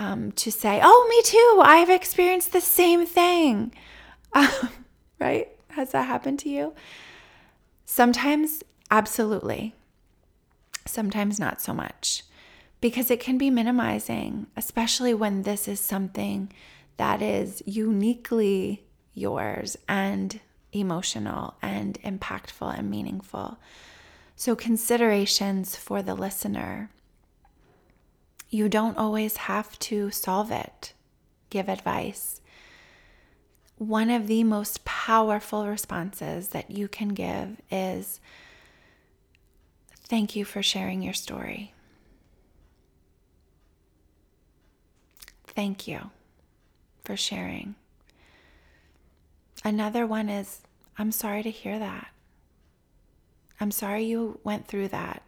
[0.00, 3.72] um, to say, oh, me too, I've experienced the same thing.
[4.32, 4.68] Um,
[5.18, 5.48] right?
[5.70, 6.72] Has that happened to you?
[7.84, 9.74] Sometimes, absolutely.
[10.86, 12.22] Sometimes, not so much.
[12.80, 16.52] Because it can be minimizing, especially when this is something
[16.96, 18.84] that is uniquely
[19.14, 20.38] yours and
[20.72, 23.58] emotional and impactful and meaningful.
[24.36, 26.88] So, considerations for the listener
[28.50, 30.92] you don't always have to solve it,
[31.48, 32.40] give advice.
[33.78, 38.20] One of the most powerful responses that you can give is
[39.94, 41.72] thank you for sharing your story.
[45.46, 46.10] Thank you
[47.04, 47.76] for sharing.
[49.64, 50.60] Another one is
[50.98, 52.08] I'm sorry to hear that.
[53.60, 55.22] I'm sorry you went through that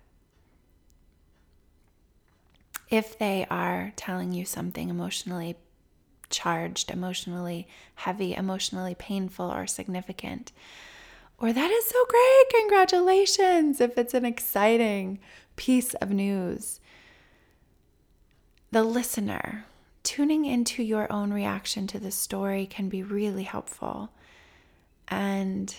[2.93, 5.57] if they are telling you something emotionally
[6.29, 10.53] charged, emotionally heavy, emotionally painful, or significant.
[11.39, 15.19] Or that is so great, congratulations, if it's an exciting
[15.57, 16.81] piece of news.
[18.71, 19.65] The listener
[20.03, 24.11] tuning into your own reaction to the story can be really helpful
[25.09, 25.75] and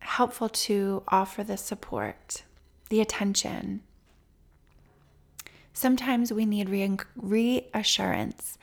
[0.00, 2.42] helpful to offer the support,
[2.90, 3.80] the attention,
[5.74, 8.56] Sometimes we need re- reassurance.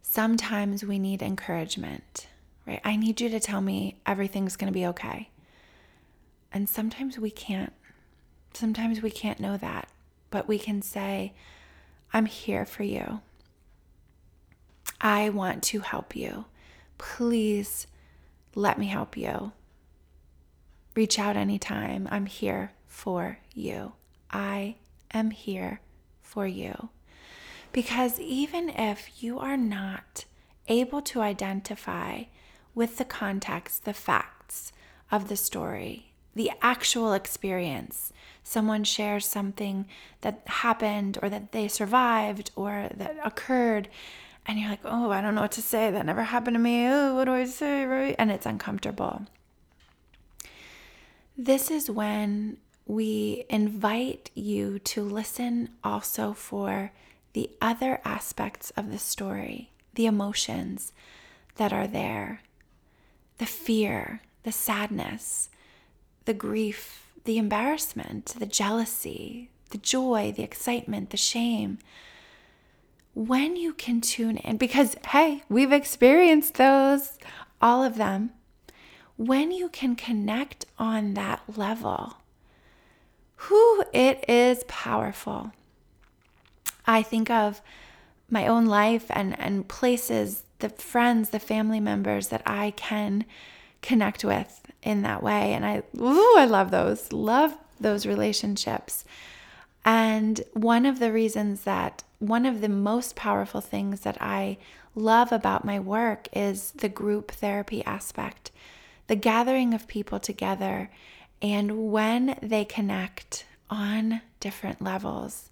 [0.00, 2.28] Sometimes we need encouragement,
[2.64, 2.80] right?
[2.84, 5.30] I need you to tell me everything's going to be okay.
[6.52, 7.72] And sometimes we can't.
[8.54, 9.88] Sometimes we can't know that,
[10.30, 11.34] but we can say,
[12.12, 13.20] I'm here for you.
[15.00, 16.46] I want to help you.
[16.98, 17.88] Please
[18.54, 19.52] let me help you.
[20.94, 22.08] Reach out anytime.
[22.10, 23.92] I'm here for you.
[24.30, 24.76] I
[25.12, 25.80] am here
[26.28, 26.90] for you.
[27.72, 30.24] Because even if you are not
[30.68, 32.24] able to identify
[32.74, 34.72] with the context, the facts
[35.10, 38.12] of the story, the actual experience.
[38.44, 39.86] Someone shares something
[40.20, 43.88] that happened or that they survived or that occurred,
[44.46, 45.90] and you're like, oh, I don't know what to say.
[45.90, 46.86] That never happened to me.
[46.86, 48.14] Oh, what do I say?
[48.18, 49.26] And it's uncomfortable.
[51.36, 52.56] This is when
[52.88, 56.90] we invite you to listen also for
[57.34, 60.92] the other aspects of the story, the emotions
[61.56, 62.40] that are there,
[63.36, 65.50] the fear, the sadness,
[66.24, 71.78] the grief, the embarrassment, the jealousy, the joy, the excitement, the shame.
[73.14, 77.18] When you can tune in, because hey, we've experienced those,
[77.60, 78.30] all of them.
[79.18, 82.16] When you can connect on that level,
[83.42, 85.52] who it is powerful.
[86.86, 87.60] I think of
[88.30, 93.24] my own life and, and places, the friends, the family members that I can
[93.80, 95.52] connect with in that way.
[95.52, 99.04] And I, ooh, I love those, love those relationships.
[99.84, 104.58] And one of the reasons that, one of the most powerful things that I
[104.96, 108.50] love about my work is the group therapy aspect,
[109.06, 110.90] the gathering of people together
[111.40, 115.50] and when they connect on different levels,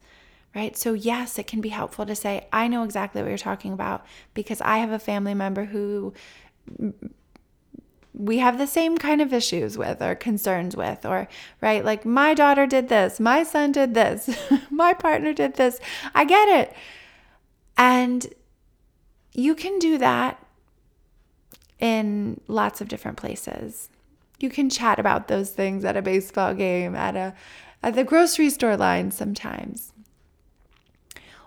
[0.54, 0.76] right?
[0.76, 4.04] So, yes, it can be helpful to say, I know exactly what you're talking about
[4.34, 6.14] because I have a family member who
[8.12, 11.28] we have the same kind of issues with or concerns with, or,
[11.60, 11.84] right?
[11.84, 14.30] Like, my daughter did this, my son did this,
[14.70, 15.78] my partner did this.
[16.14, 16.74] I get it.
[17.76, 18.26] And
[19.34, 20.42] you can do that
[21.78, 23.90] in lots of different places
[24.38, 27.34] you can chat about those things at a baseball game, at a
[27.82, 29.92] at the grocery store line sometimes.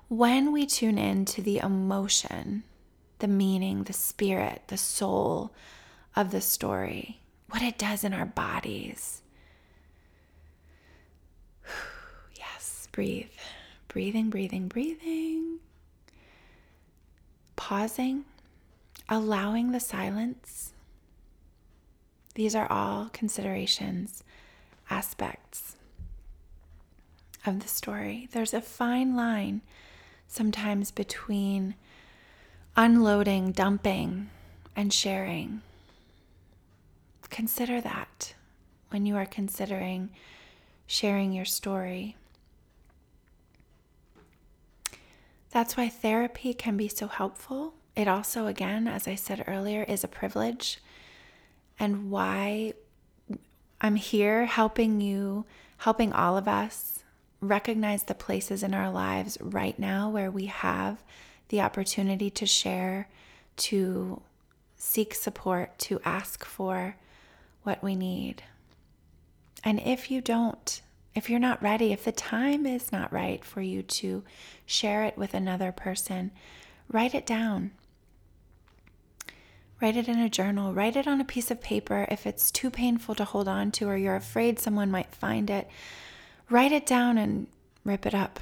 [0.08, 2.64] When we tune in to the emotion,
[3.20, 5.52] the meaning, the spirit, the soul
[6.16, 7.20] of the story,
[7.50, 9.22] what it does in our bodies.
[12.36, 13.28] Yes, breathe.
[13.88, 15.60] Breathing, breathing, breathing.
[17.56, 18.24] Pausing,
[19.10, 20.74] allowing the silence
[22.40, 24.24] these are all considerations,
[24.90, 25.76] aspects
[27.46, 28.30] of the story.
[28.32, 29.60] There's a fine line
[30.26, 31.76] sometimes between
[32.78, 34.30] unloading, dumping,
[34.74, 35.64] and sharing.
[37.30, 38.36] Consider that
[38.88, 40.10] when you are considering
[40.88, 42.16] sharing your story.
[45.52, 47.74] That's why therapy can be so helpful.
[47.98, 50.80] It also, again, as I said earlier, is a privilege
[51.80, 52.74] and why
[53.82, 55.46] I'm here helping you,
[55.78, 57.04] helping all of us
[57.42, 61.02] recognize the places in our lives right now where we have
[61.48, 63.08] the opportunity to share,
[63.58, 64.22] to
[64.76, 66.98] seek support, to ask for
[67.64, 68.44] what we need.
[69.64, 70.82] And if you don't,
[71.16, 74.24] if you're not ready, if the time is not right for you to
[74.66, 76.32] share it with another person,
[76.90, 77.72] write it down.
[79.82, 82.70] Write it in a journal, write it on a piece of paper if it's too
[82.70, 85.70] painful to hold on to or you're afraid someone might find it.
[86.50, 87.48] Write it down and
[87.86, 88.40] rip it up.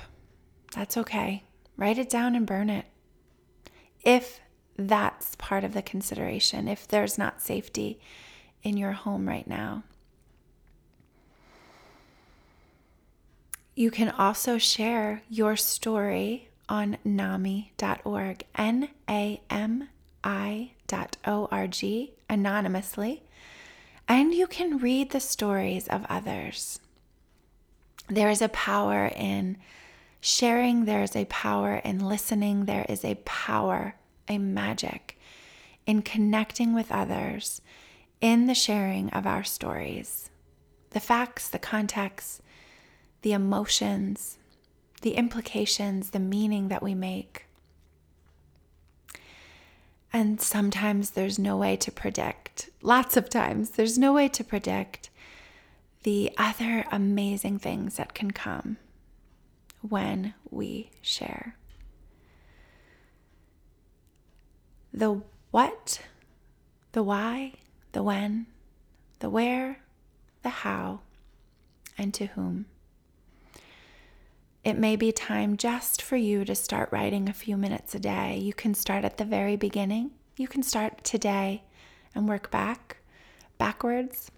[0.73, 1.43] That's okay.
[1.75, 2.85] Write it down and burn it.
[4.03, 4.39] If
[4.77, 7.99] that's part of the consideration, if there's not safety
[8.63, 9.83] in your home right now.
[13.75, 19.89] You can also share your story on nami.org, N A M
[20.23, 20.71] I
[21.25, 21.83] org
[22.29, 23.23] anonymously,
[24.07, 26.79] and you can read the stories of others.
[28.07, 29.57] There is a power in
[30.21, 33.95] sharing, there is a power in listening, there is a power,
[34.27, 35.19] a magic
[35.85, 37.61] in connecting with others
[38.19, 40.29] in the sharing of our stories.
[40.91, 42.41] The facts, the context,
[43.21, 44.37] the emotions,
[45.01, 47.46] the implications, the meaning that we make.
[50.13, 55.09] And sometimes there's no way to predict, lots of times, there's no way to predict
[56.03, 58.77] the other amazing things that can come
[59.81, 61.57] when we share.
[64.93, 66.01] The what,
[66.93, 67.53] the why,
[67.91, 68.47] the when,
[69.19, 69.81] the where,
[70.41, 71.01] the how,
[71.97, 72.65] and to whom.
[74.67, 78.37] It may be time just for you to start writing a few minutes a day.
[78.37, 80.11] You can start at the very beginning.
[80.35, 81.63] You can start today
[82.13, 82.97] and work back,
[83.57, 84.29] backwards.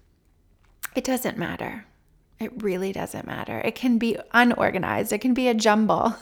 [0.94, 1.84] It doesn't matter.
[2.38, 3.58] It really doesn't matter.
[3.64, 6.14] It can be unorganized, it can be a jumble.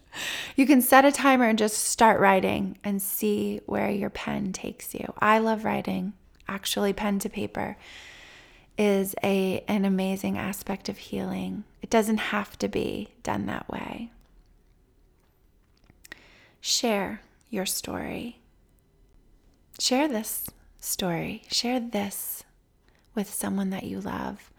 [0.56, 4.92] you can set a timer and just start writing and see where your pen takes
[4.92, 5.14] you.
[5.20, 6.14] I love writing,
[6.48, 7.76] actually, pen to paper
[8.78, 9.62] is a
[10.12, 11.64] amazing aspect of healing.
[11.80, 14.10] It doesn't have to be done that way.
[16.60, 18.40] Share your story.
[19.78, 21.44] Share this story.
[21.50, 22.44] Share this
[23.14, 24.50] with someone that you love.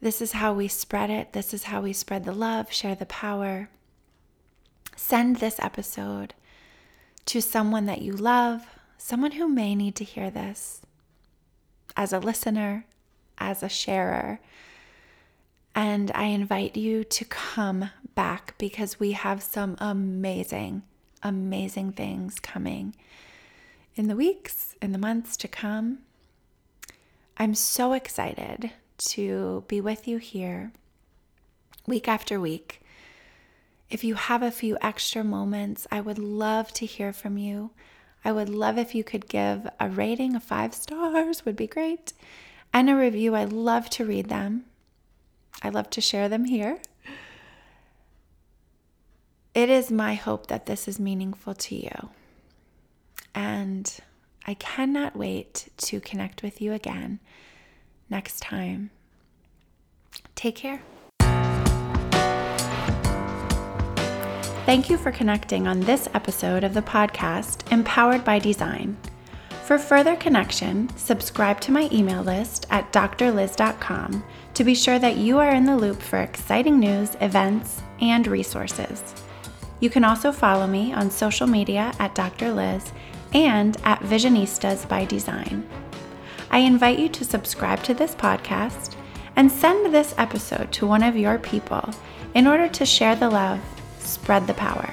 [0.00, 1.34] This is how we spread it.
[1.34, 3.68] This is how we spread the love, share the power.
[4.96, 6.32] Send this episode
[7.26, 8.62] to someone that you love,
[8.96, 10.80] someone who may need to hear this
[11.94, 12.86] as a listener,
[13.40, 14.40] as a sharer.
[15.74, 20.82] And I invite you to come back because we have some amazing,
[21.22, 22.94] amazing things coming
[23.96, 25.98] in the weeks, in the months to come.
[27.36, 30.72] I'm so excited to be with you here
[31.86, 32.82] week after week.
[33.88, 37.70] If you have a few extra moments, I would love to hear from you.
[38.24, 42.12] I would love if you could give a rating of five stars, would be great,
[42.72, 43.34] and a review.
[43.34, 44.64] I love to read them.
[45.62, 46.80] I love to share them here.
[49.54, 52.10] It is my hope that this is meaningful to you.
[53.34, 53.92] And
[54.46, 57.20] I cannot wait to connect with you again
[58.08, 58.90] next time.
[60.34, 60.82] Take care.
[64.66, 68.96] Thank you for connecting on this episode of the podcast Empowered by Design.
[69.70, 75.38] For further connection, subscribe to my email list at drlyz.com to be sure that you
[75.38, 79.14] are in the loop for exciting news, events, and resources.
[79.78, 82.46] You can also follow me on social media at Dr.
[82.46, 82.90] Lyz
[83.32, 85.64] and at Visionistas by Design.
[86.50, 88.96] I invite you to subscribe to this podcast
[89.36, 91.94] and send this episode to one of your people
[92.34, 93.60] in order to share the love,
[94.00, 94.92] spread the power.